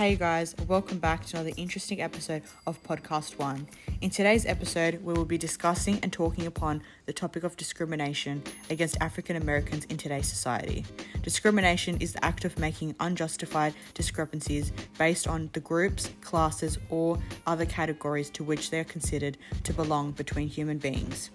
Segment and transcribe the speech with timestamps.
[0.00, 3.68] Hey guys, welcome back to another interesting episode of Podcast One.
[4.00, 8.96] In today's episode, we will be discussing and talking upon the topic of discrimination against
[9.02, 10.86] African Americans in today's society.
[11.20, 17.66] Discrimination is the act of making unjustified discrepancies based on the groups, classes, or other
[17.66, 21.28] categories to which they are considered to belong between human beings.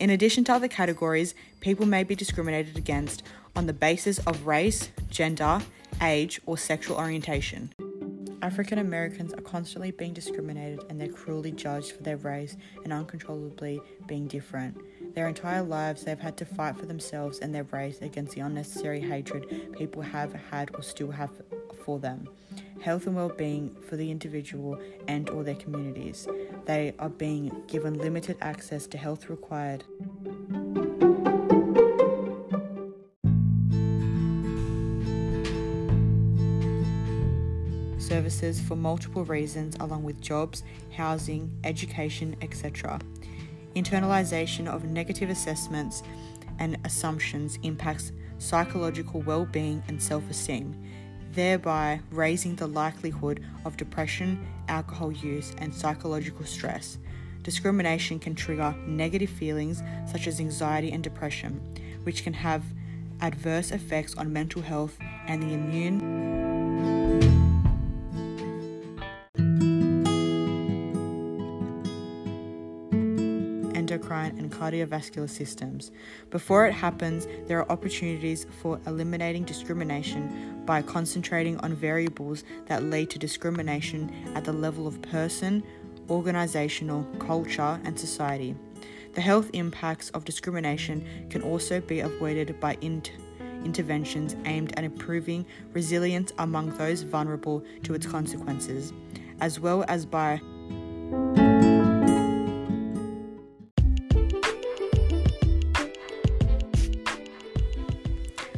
[0.00, 3.22] In addition to other categories, people may be discriminated against
[3.54, 5.60] on the basis of race, gender,
[6.02, 7.72] age, or sexual orientation.
[8.40, 13.80] African Americans are constantly being discriminated and they're cruelly judged for their race and uncontrollably
[14.06, 14.78] being different.
[15.14, 19.00] Their entire lives, they've had to fight for themselves and their race against the unnecessary
[19.00, 21.30] hatred people have had or still have
[21.84, 22.28] for them.
[22.80, 26.28] Health and well-being for the individual and or their communities.
[26.64, 29.82] They are being given limited access to health required
[38.28, 40.62] services for multiple reasons, along with jobs,
[40.94, 43.00] housing, education, etc.
[43.74, 46.02] Internalization of negative assessments
[46.58, 50.74] and assumptions impacts psychological well being and self esteem,
[51.32, 56.98] thereby raising the likelihood of depression, alcohol use, and psychological stress.
[57.42, 61.60] Discrimination can trigger negative feelings such as anxiety and depression,
[62.02, 62.62] which can have
[63.20, 66.47] adverse effects on mental health and the immune.
[73.98, 75.90] Endocrine, and cardiovascular systems.
[76.30, 83.10] Before it happens, there are opportunities for eliminating discrimination by concentrating on variables that lead
[83.10, 85.62] to discrimination at the level of person,
[86.08, 88.54] organizational, culture, and society.
[89.14, 93.12] The health impacts of discrimination can also be avoided by int-
[93.64, 98.92] interventions aimed at improving resilience among those vulnerable to its consequences,
[99.40, 100.40] as well as by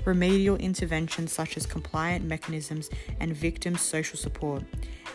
[0.07, 2.91] remedial interventions such as compliant mechanisms
[3.21, 4.63] and victim social support.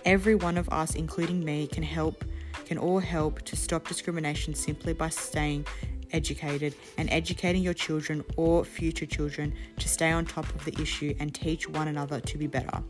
[0.06, 2.24] Every one of us, including me, can help
[2.66, 5.66] can all help to stop discrimination simply by staying
[6.12, 11.14] educated and educating your children or future children to stay on top of the issue
[11.20, 12.82] and teach one another to be better.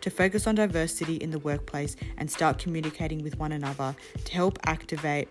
[0.00, 3.94] To focus on diversity in the workplace and start communicating with one another
[4.24, 5.28] to help activate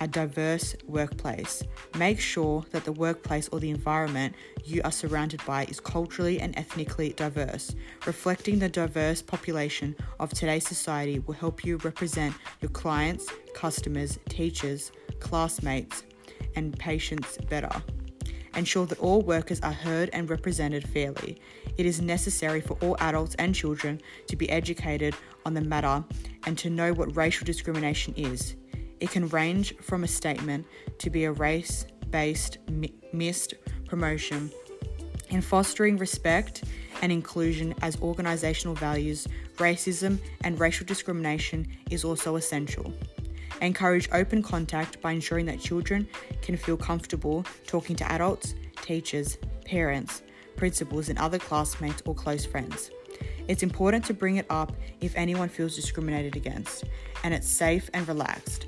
[0.00, 1.62] a diverse workplace.
[1.96, 4.34] Make sure that the workplace or the environment
[4.64, 7.74] you are surrounded by is culturally and ethnically diverse.
[8.06, 14.92] Reflecting the diverse population of today's society will help you represent your clients, customers, teachers,
[15.20, 16.04] classmates,
[16.56, 17.70] and patients better.
[18.56, 21.40] Ensure that all workers are heard and represented fairly.
[21.76, 26.04] It is necessary for all adults and children to be educated on the matter
[26.46, 28.54] and to know what racial discrimination is.
[29.00, 30.66] It can range from a statement
[30.98, 32.58] to be a race based
[33.12, 33.54] missed
[33.86, 34.50] promotion.
[35.30, 36.64] In fostering respect
[37.02, 42.92] and inclusion as organisational values, racism and racial discrimination is also essential.
[43.60, 46.08] Encourage open contact by ensuring that children
[46.42, 50.22] can feel comfortable talking to adults, teachers, parents,
[50.56, 52.90] principals, and other classmates or close friends.
[53.48, 56.84] It's important to bring it up if anyone feels discriminated against,
[57.22, 58.66] and it's safe and relaxed.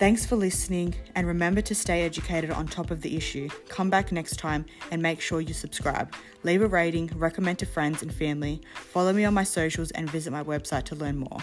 [0.00, 3.50] Thanks for listening, and remember to stay educated on top of the issue.
[3.68, 6.14] Come back next time and make sure you subscribe.
[6.42, 10.32] Leave a rating, recommend to friends and family, follow me on my socials, and visit
[10.32, 11.40] my website to learn more.